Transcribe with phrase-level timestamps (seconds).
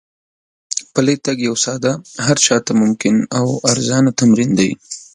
[0.93, 1.93] پلی تګ یو ساده،
[2.25, 4.71] هر چا ته ممکن او ارزانه تمرین دی.